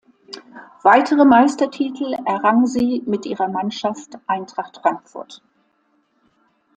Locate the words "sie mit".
2.65-3.27